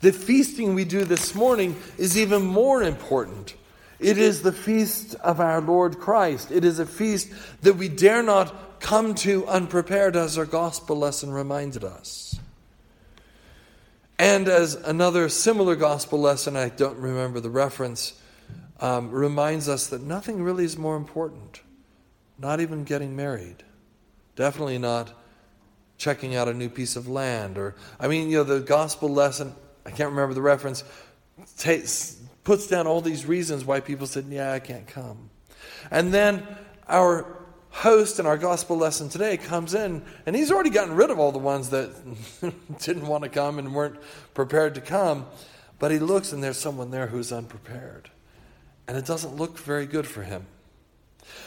The 0.00 0.12
feasting 0.12 0.74
we 0.74 0.84
do 0.84 1.04
this 1.04 1.34
morning 1.34 1.76
is 1.98 2.18
even 2.18 2.42
more 2.42 2.82
important. 2.82 3.54
It 3.98 4.18
is 4.18 4.42
the 4.42 4.52
feast 4.52 5.14
of 5.16 5.40
our 5.40 5.60
Lord 5.60 5.98
Christ. 5.98 6.50
It 6.50 6.64
is 6.64 6.78
a 6.78 6.86
feast 6.86 7.30
that 7.62 7.76
we 7.76 7.88
dare 7.88 8.22
not 8.22 8.80
come 8.80 9.14
to 9.16 9.46
unprepared, 9.46 10.16
as 10.16 10.36
our 10.36 10.44
gospel 10.44 10.96
lesson 10.96 11.30
reminded 11.30 11.82
us. 11.82 12.38
And 14.18 14.48
as 14.48 14.74
another 14.74 15.28
similar 15.28 15.76
gospel 15.76 16.18
lesson, 16.18 16.56
I 16.56 16.70
don't 16.70 16.98
remember 16.98 17.40
the 17.40 17.50
reference, 17.50 18.20
um, 18.80 19.10
reminds 19.10 19.68
us 19.68 19.88
that 19.88 20.02
nothing 20.02 20.42
really 20.42 20.64
is 20.64 20.78
more 20.78 20.96
important. 20.96 21.60
Not 22.38 22.60
even 22.60 22.84
getting 22.84 23.14
married. 23.14 23.62
Definitely 24.34 24.78
not 24.78 25.12
checking 25.98 26.34
out 26.34 26.48
a 26.48 26.54
new 26.54 26.68
piece 26.68 26.96
of 26.96 27.08
land. 27.08 27.58
Or, 27.58 27.74
I 27.98 28.08
mean, 28.08 28.30
you 28.30 28.38
know, 28.38 28.44
the 28.44 28.60
gospel 28.60 29.08
lesson, 29.08 29.54
I 29.84 29.90
can't 29.90 30.10
remember 30.10 30.34
the 30.34 30.42
reference, 30.42 30.84
takes, 31.58 32.20
puts 32.44 32.66
down 32.66 32.86
all 32.86 33.00
these 33.00 33.26
reasons 33.26 33.64
why 33.64 33.80
people 33.80 34.06
said, 34.06 34.26
Yeah, 34.28 34.52
I 34.52 34.60
can't 34.60 34.86
come. 34.86 35.30
And 35.90 36.12
then 36.12 36.46
our 36.88 37.45
host 37.76 38.18
in 38.18 38.24
our 38.24 38.38
gospel 38.38 38.74
lesson 38.74 39.10
today 39.10 39.36
comes 39.36 39.74
in, 39.74 40.02
and 40.24 40.34
he's 40.34 40.50
already 40.50 40.70
gotten 40.70 40.96
rid 40.96 41.10
of 41.10 41.18
all 41.18 41.30
the 41.30 41.38
ones 41.38 41.68
that 41.70 41.90
didn't 42.80 43.06
want 43.06 43.22
to 43.22 43.28
come 43.28 43.58
and 43.58 43.74
weren't 43.74 43.96
prepared 44.32 44.74
to 44.76 44.80
come. 44.80 45.26
But 45.78 45.90
he 45.90 45.98
looks, 45.98 46.32
and 46.32 46.42
there's 46.42 46.56
someone 46.56 46.90
there 46.90 47.06
who's 47.06 47.32
unprepared. 47.32 48.08
And 48.88 48.96
it 48.96 49.04
doesn't 49.04 49.36
look 49.36 49.58
very 49.58 49.84
good 49.84 50.06
for 50.06 50.22
him. 50.22 50.46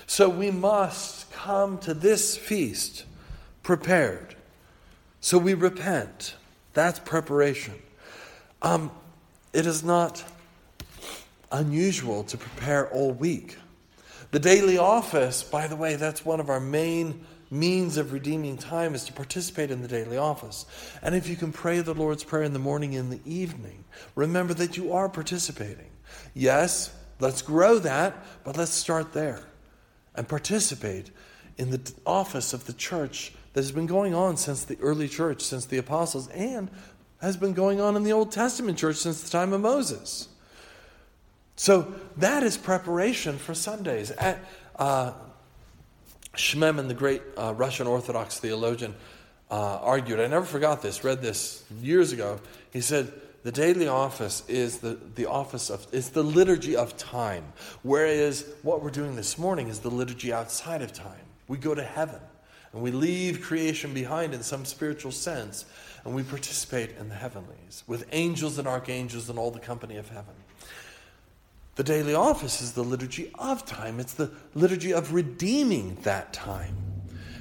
So 0.05 0.29
we 0.29 0.51
must 0.51 1.31
come 1.31 1.79
to 1.79 1.95
this 1.95 2.37
feast 2.37 3.05
prepared. 3.63 4.35
So 5.21 5.39
we 5.39 5.55
repent. 5.55 6.35
That's 6.73 6.99
preparation. 6.99 7.73
Um, 8.61 8.91
it 9.51 9.65
is 9.65 9.83
not 9.83 10.23
unusual 11.51 12.23
to 12.25 12.37
prepare 12.37 12.87
all 12.89 13.13
week. 13.13 13.57
The 14.31 14.39
daily 14.39 14.77
office, 14.77 15.41
by 15.41 15.67
the 15.67 15.75
way, 15.75 15.95
that's 15.95 16.23
one 16.23 16.39
of 16.39 16.49
our 16.49 16.59
main 16.59 17.25
means 17.49 17.97
of 17.97 18.13
redeeming 18.13 18.57
time 18.57 18.93
is 18.93 19.05
to 19.05 19.13
participate 19.13 19.71
in 19.71 19.81
the 19.81 19.87
daily 19.87 20.17
office. 20.17 20.67
And 21.01 21.15
if 21.15 21.27
you 21.27 21.35
can 21.35 21.51
pray 21.51 21.79
the 21.79 21.95
Lord's 21.95 22.23
Prayer 22.23 22.43
in 22.43 22.53
the 22.53 22.59
morning 22.59 22.95
and 22.95 23.11
the 23.11 23.21
evening, 23.25 23.85
remember 24.13 24.53
that 24.53 24.77
you 24.77 24.93
are 24.93 25.09
participating. 25.09 25.89
Yes, 26.35 26.95
let's 27.19 27.41
grow 27.41 27.79
that, 27.79 28.23
but 28.43 28.55
let's 28.55 28.71
start 28.71 29.13
there 29.13 29.41
and 30.13 30.27
participate 30.27 31.09
in 31.57 31.71
the 31.71 31.93
office 32.05 32.53
of 32.53 32.67
the 32.67 32.73
church 32.73 33.33
that 33.53 33.61
has 33.61 33.71
been 33.71 33.87
going 33.87 34.13
on 34.13 34.37
since 34.37 34.63
the 34.63 34.77
early 34.79 35.07
church, 35.07 35.41
since 35.41 35.65
the 35.65 35.79
apostles, 35.79 36.27
and 36.29 36.69
has 37.19 37.35
been 37.35 37.53
going 37.53 37.81
on 37.81 37.95
in 37.95 38.03
the 38.03 38.13
Old 38.13 38.31
Testament 38.31 38.77
church 38.77 38.97
since 38.97 39.23
the 39.23 39.29
time 39.29 39.53
of 39.53 39.61
Moses. 39.61 40.27
So 41.59 41.93
that 42.15 42.43
is 42.43 42.55
preparation 42.55 43.37
for 43.37 43.53
Sundays. 43.53 44.11
At, 44.11 44.39
uh, 44.77 45.11
the 46.31 46.95
great 46.97 47.21
uh, 47.35 47.53
Russian 47.53 47.85
Orthodox 47.85 48.39
theologian, 48.39 48.95
uh, 49.51 49.79
argued, 49.81 50.21
I 50.21 50.27
never 50.27 50.45
forgot 50.45 50.81
this, 50.81 51.03
read 51.03 51.21
this 51.21 51.65
years 51.81 52.13
ago. 52.13 52.39
He 52.71 52.79
said, 52.79 53.11
the 53.43 53.51
daily 53.51 53.89
office 53.89 54.41
is 54.47 54.77
the, 54.77 54.97
the 55.15 55.25
office 55.25 55.69
of 55.69 55.85
is 55.93 56.11
the 56.11 56.23
liturgy 56.23 56.75
of 56.75 56.97
time 56.97 57.45
whereas 57.83 58.45
what 58.63 58.83
we're 58.83 58.89
doing 58.89 59.15
this 59.15 59.37
morning 59.37 59.69
is 59.69 59.79
the 59.79 59.89
liturgy 59.89 60.33
outside 60.33 60.81
of 60.81 60.91
time 60.91 61.25
we 61.47 61.57
go 61.57 61.73
to 61.73 61.81
heaven 61.81 62.19
and 62.73 62.81
we 62.81 62.91
leave 62.91 63.41
creation 63.41 63.93
behind 63.93 64.33
in 64.33 64.43
some 64.43 64.65
spiritual 64.65 65.11
sense, 65.11 65.65
and 66.05 66.13
we 66.13 66.23
participate 66.23 66.91
in 66.99 67.09
the 67.09 67.15
heavenlies 67.15 67.83
with 67.87 68.07
angels 68.11 68.57
and 68.59 68.67
archangels 68.67 69.29
and 69.29 69.39
all 69.39 69.51
the 69.51 69.59
company 69.59 69.97
of 69.97 70.09
heaven. 70.09 70.35
The 71.79 71.85
daily 71.85 72.13
office 72.13 72.61
is 72.61 72.73
the 72.73 72.83
liturgy 72.83 73.31
of 73.39 73.65
time, 73.65 74.01
it's 74.01 74.11
the 74.11 74.29
liturgy 74.53 74.91
of 74.93 75.13
redeeming 75.13 75.95
that 76.01 76.33
time. 76.33 76.75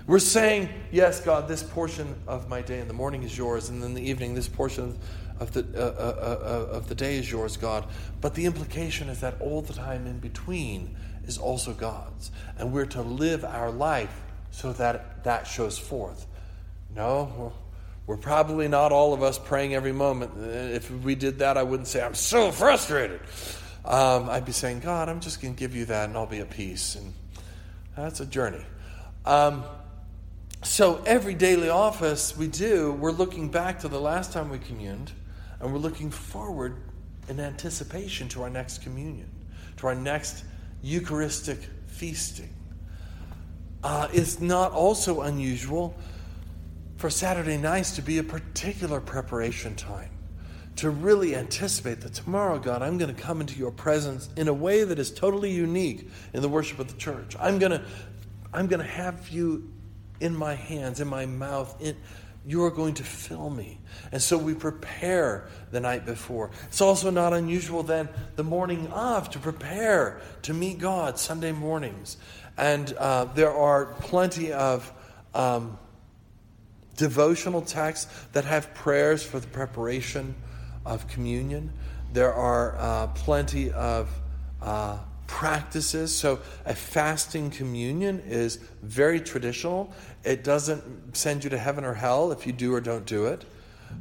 We're 0.07 0.21
saying, 0.21 0.68
Yes, 0.92 1.21
God, 1.21 1.49
this 1.49 1.64
portion 1.64 2.14
of 2.28 2.49
my 2.49 2.62
day 2.62 2.78
in 2.78 2.87
the 2.87 2.95
morning 2.95 3.25
is 3.25 3.37
yours, 3.37 3.68
and 3.68 3.83
in 3.83 3.95
the 3.95 4.00
evening, 4.00 4.37
this 4.37 4.47
portion 4.47 4.97
of 5.40 5.52
the, 5.54 5.66
uh, 5.75 5.80
uh, 5.80 6.71
uh, 6.71 6.76
of 6.76 6.88
the 6.88 6.95
day 6.95 7.16
is 7.16 7.28
yours, 7.28 7.57
God. 7.57 7.85
But 8.21 8.37
the 8.37 8.47
implication 8.47 9.09
is 9.09 9.18
that 9.23 9.40
all 9.40 9.61
the 9.61 9.73
time 9.73 10.07
in 10.07 10.21
between 10.21 10.95
is 11.26 11.37
also 11.37 11.73
God's. 11.73 12.30
And 12.59 12.73
we're 12.73 12.87
to 12.87 13.02
live 13.02 13.45
our 13.45 13.73
life 13.73 14.23
so 14.52 14.73
that 14.75 15.25
that 15.25 15.49
shows 15.49 15.78
forth. 15.78 16.28
No, 16.95 17.52
we're 18.07 18.16
probably 18.16 18.68
not 18.68 18.92
all 18.92 19.12
of 19.12 19.25
us 19.25 19.37
praying 19.37 19.75
every 19.75 19.90
moment. 19.90 20.30
If 20.38 20.92
we 20.92 21.16
did 21.16 21.40
that, 21.40 21.59
I 21.59 21.64
wouldn't 21.64 21.88
say, 21.88 22.00
I'm 22.00 22.14
so 22.14 22.52
frustrated. 22.52 23.21
Um, 23.85 24.28
I'd 24.28 24.44
be 24.44 24.52
saying, 24.52 24.80
God, 24.80 25.08
I'm 25.08 25.20
just 25.20 25.40
going 25.40 25.54
to 25.54 25.58
give 25.58 25.75
you 25.75 25.85
that 25.87 26.08
and 26.08 26.16
I'll 26.16 26.26
be 26.26 26.40
at 26.40 26.50
peace. 26.50 26.94
And 26.94 27.14
that's 27.97 28.20
a 28.20 28.26
journey. 28.26 28.64
Um, 29.25 29.64
so 30.62 31.02
every 31.06 31.35
daily 31.35 31.68
office 31.68 32.37
we 32.37 32.49
do, 32.49 32.92
we're 32.92 33.12
looking 33.12 33.49
back 33.49 33.80
to 33.80 33.88
the 33.88 34.00
last 34.00 34.32
time 34.32 34.50
we 34.50 34.58
communed, 34.58 35.12
and 35.61 35.73
we're 35.73 35.78
looking 35.78 36.11
forward 36.11 36.76
in 37.28 37.38
anticipation 37.38 38.28
to 38.30 38.42
our 38.42 38.50
next 38.50 38.82
communion, 38.82 39.30
to 39.76 39.87
our 39.87 39.94
next 39.94 40.44
Eucharistic 40.82 41.58
feasting. 41.87 42.52
Uh, 43.85 44.08
it's 44.12 44.40
not 44.40 44.73
also 44.73 45.23
unusual 45.23 45.97
for 46.97 47.11
Saturday 47.11 47.56
nights 47.56 47.92
to 47.92 48.02
be 48.02 48.18
a 48.18 48.25
particular 48.25 49.00
preparation 49.00 49.76
time, 49.76 50.11
to 50.78 50.90
really 50.90 51.35
anticipate 51.35 52.02
that 52.02 52.14
tomorrow, 52.14 52.56
God, 52.56 52.82
I'm 52.82 52.99
going 52.99 53.12
to 53.12 53.20
come 53.20 53.40
into 53.40 53.58
your 53.58 53.73
presence 53.73 54.28
in 54.37 54.47
a 54.47 54.52
way 54.52 54.85
that 54.85 54.97
is 55.00 55.11
totally 55.11 55.50
unique 55.50 56.08
in 56.32 56.40
the 56.40 56.49
worship 56.49 56.78
of 56.78 56.87
the 56.87 56.97
church. 56.97 57.35
I'm 57.40 57.58
going 57.58 57.73
to, 57.73 57.82
I'm 58.52 58.68
going 58.68 58.80
to 58.80 58.87
have 58.87 59.28
you 59.28 59.73
in 60.20 60.37
my 60.37 60.54
hands, 60.54 61.00
in 61.00 61.08
my 61.08 61.26
mouth. 61.26 61.75
In, 61.80 61.97
you 62.47 62.62
are 62.62 62.70
going 62.70 62.94
to 62.94 63.02
fill 63.02 63.50
me. 63.50 63.80
And 64.12 64.23
so 64.23 64.38
we 64.38 64.54
prepare 64.54 65.49
the 65.73 65.80
night 65.80 66.06
before. 66.06 66.52
It's 66.68 66.80
also 66.80 67.11
not 67.11 67.32
unusual 67.32 67.82
then 67.82 68.08
the 68.37 68.44
morning 68.44 68.87
of 68.92 69.30
to 69.30 69.40
prepare 69.40 70.20
to 70.42 70.54
meet 70.54 70.78
God 70.78 71.18
Sunday 71.18 71.50
mornings. 71.50 72.18
And 72.56 72.92
uh, 72.92 73.25
there 73.35 73.52
are 73.52 73.87
plenty 73.87 74.52
of 74.52 74.92
um, 75.35 75.76
devotional 76.97 77.62
texts 77.62 78.06
that 78.32 78.44
have 78.44 78.73
prayers 78.75 79.25
for 79.25 79.40
the 79.40 79.49
preparation 79.49 80.37
of 80.85 81.08
communion. 81.08 81.73
There 82.12 82.32
are 82.32 82.76
uh, 82.78 83.06
plenty 83.08 83.70
of 83.73 84.08
uh, 84.62 84.99
practices. 85.26 86.14
So, 86.14 86.40
a 86.64 86.75
fasting 86.75 87.50
communion 87.50 88.20
is 88.26 88.56
very 88.82 89.20
traditional. 89.20 89.92
It 90.25 90.42
doesn't 90.42 91.16
send 91.16 91.44
you 91.44 91.50
to 91.50 91.58
heaven 91.58 91.85
or 91.85 91.94
hell 91.94 92.32
if 92.32 92.47
you 92.47 92.52
do 92.52 92.75
or 92.75 92.80
don't 92.80 93.06
do 93.06 93.26
it, 93.26 93.44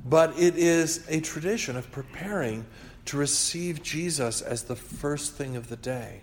but 0.06 0.38
it 0.40 0.56
is 0.58 1.06
a 1.10 1.20
tradition 1.20 1.76
of 1.76 1.92
preparing 1.92 2.66
to 3.06 3.18
receive 3.18 3.82
Jesus 3.84 4.42
as 4.42 4.64
the 4.64 4.76
first 4.76 5.34
thing 5.34 5.56
of 5.56 5.70
the 5.70 5.78
day. 5.78 6.22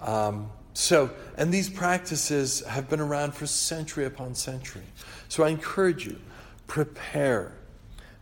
Um, 0.00 0.50
so, 0.74 1.10
and 1.36 1.52
these 1.52 1.68
practices 1.68 2.60
have 2.64 2.88
been 2.88 3.00
around 3.00 3.34
for 3.34 3.46
century 3.46 4.04
upon 4.04 4.36
century. 4.36 4.84
So 5.28 5.42
I 5.42 5.48
encourage 5.48 6.06
you, 6.06 6.20
prepare, 6.68 7.57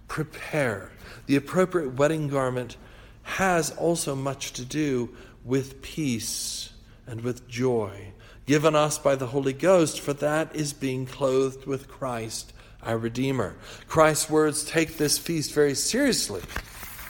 prepare. 0.09 0.91
The 1.27 1.37
appropriate 1.37 1.95
wedding 1.95 2.29
garment 2.29 2.77
has 3.23 3.71
also 3.73 4.15
much 4.15 4.53
to 4.55 4.65
do 4.65 5.11
with 5.45 5.83
peace 5.83 6.71
and 7.07 7.21
with 7.23 7.49
joy, 7.49 8.13
given 8.47 8.75
us 8.75 8.99
by 8.99 9.17
the 9.17 9.27
Holy 9.27 9.53
Ghost, 9.53 10.01
for 10.01 10.13
that 10.15 10.55
is 10.55 10.73
being 10.73 11.07
clothed 11.07 11.67
with 11.67 11.89
Christ, 11.89 12.53
our 12.83 12.99
Redeemer. 12.99 13.57
Christ's 13.89 14.31
words 14.31 14.65
take 14.65 14.97
this 14.97 15.19
feast 15.19 15.53
very 15.53 15.75
seriously, 15.75 16.43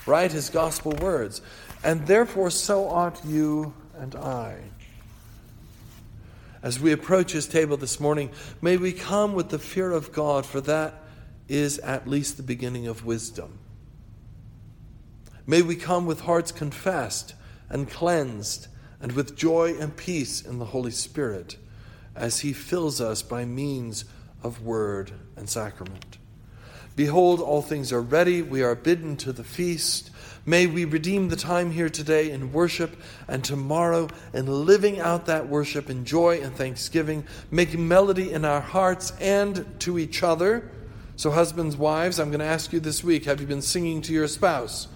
right? 0.07 0.33
His 0.33 0.49
gospel 0.51 0.93
words. 0.93 1.43
And 1.85 2.07
therefore, 2.07 2.51
so 2.51 2.89
ought 2.89 3.25
you 3.25 3.75
and 3.99 4.15
I. 4.15 4.57
As 6.63 6.81
we 6.81 6.93
approach 6.93 7.33
his 7.33 7.47
table 7.47 7.77
this 7.77 8.01
morning, 8.01 8.31
may 8.61 8.77
we 8.77 8.93
come 8.93 9.35
with 9.35 9.51
the 9.51 9.59
fear 9.59 9.93
of 9.93 10.13
God, 10.13 10.45
for 10.45 10.61
that 10.63 11.06
is 11.49 11.79
at 11.79 12.09
least 12.09 12.37
the 12.37 12.43
beginning 12.43 12.87
of 12.87 13.05
wisdom. 13.05 13.59
May 15.47 15.63
we 15.63 15.77
come 15.77 16.07
with 16.07 16.21
hearts 16.21 16.51
confessed 16.51 17.35
and 17.69 17.91
cleansed, 17.91 18.69
and 19.01 19.13
with 19.13 19.37
joy 19.37 19.75
and 19.79 19.97
peace 19.97 20.41
in 20.41 20.59
the 20.59 20.67
Holy 20.67 20.91
Spirit, 20.91 21.57
as 22.15 22.41
He 22.41 22.53
fills 22.53 23.01
us 23.01 23.23
by 23.23 23.45
means 23.45 24.05
of 24.43 24.63
word 24.63 25.13
and 25.37 25.49
sacrament. 25.49 26.19
Behold, 26.95 27.41
all 27.41 27.61
things 27.61 27.93
are 27.93 28.01
ready. 28.01 28.41
We 28.41 28.63
are 28.63 28.75
bidden 28.75 29.17
to 29.19 29.33
the 29.33 29.45
feast. 29.45 30.11
May 30.47 30.67
we 30.67 30.85
redeem 30.87 31.29
the 31.29 31.37
time 31.37 31.73
here 31.73 31.91
today 31.91 32.31
in 32.31 32.53
worship 32.53 32.97
and 33.29 33.45
tomorrow 33.45 34.09
in 34.33 34.47
living 34.47 34.99
out 34.99 35.27
that 35.27 35.49
worship 35.49 35.91
in 35.91 36.07
joy 36.07 36.41
and 36.41 36.57
thanksgiving, 36.57 37.25
making 37.51 37.87
melody 37.87 38.33
in 38.33 38.45
our 38.47 38.63
hearts 38.63 39.13
and 39.21 39.79
to 39.81 39.99
each 39.99 40.23
other. 40.23 40.71
So, 41.17 41.31
husbands, 41.31 41.79
wives, 41.79 42.21
I'm 42.21 42.29
going 42.29 42.41
to 42.41 42.47
ask 42.47 42.75
you 42.75 42.81
this 42.81 43.03
week 43.03 43.25
have 43.25 43.41
you 43.41 43.47
been 43.47 43.63
singing 43.63 44.03
to 44.03 44.13
your 44.13 44.29
spouse? 44.29 44.87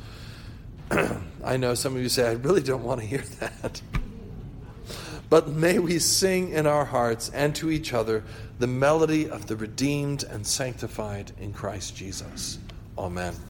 I 1.44 1.56
know 1.56 1.74
some 1.74 1.96
of 1.96 2.02
you 2.02 2.10
say, 2.10 2.28
I 2.28 2.32
really 2.32 2.62
don't 2.62 2.82
want 2.82 3.00
to 3.00 3.06
hear 3.06 3.22
that. 3.40 3.80
But 5.30 5.48
may 5.48 5.78
we 5.78 5.98
sing 5.98 6.50
in 6.50 6.66
our 6.66 6.84
hearts 6.84 7.30
and 7.30 7.54
to 7.56 7.70
each 7.70 7.94
other 7.94 8.24
the 8.58 8.66
melody 8.66 9.30
of 9.30 9.46
the 9.46 9.56
redeemed 9.56 10.24
and 10.24 10.46
sanctified 10.46 11.32
in 11.40 11.54
Christ 11.54 11.96
Jesus. 11.96 12.58
Amen. 12.98 13.34